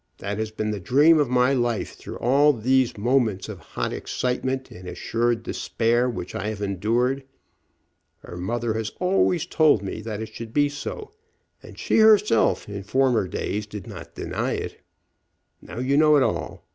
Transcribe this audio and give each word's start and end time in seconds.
That 0.17 0.39
has 0.39 0.49
been 0.49 0.71
the 0.71 0.79
dream 0.79 1.19
of 1.19 1.29
my 1.29 1.53
life 1.53 1.93
through 1.95 2.17
all 2.17 2.53
those 2.53 2.97
moments 2.97 3.47
of 3.47 3.59
hot 3.59 3.93
excitement 3.93 4.71
and 4.71 4.87
assured 4.87 5.43
despair 5.43 6.09
which 6.09 6.33
I 6.33 6.47
have 6.47 6.59
endured. 6.59 7.23
Her 8.23 8.35
mother 8.35 8.73
has 8.73 8.91
always 8.99 9.45
told 9.45 9.83
me 9.83 10.01
that 10.01 10.19
it 10.19 10.29
should 10.33 10.53
be 10.55 10.69
so, 10.69 11.11
and 11.61 11.77
she 11.77 11.99
herself 11.99 12.67
in 12.67 12.81
former 12.81 13.27
days 13.27 13.67
did 13.67 13.85
not 13.85 14.15
deny 14.15 14.53
it. 14.53 14.79
Now 15.61 15.77
you 15.77 15.95
know 15.97 16.15
it 16.15 16.23
all. 16.23 16.65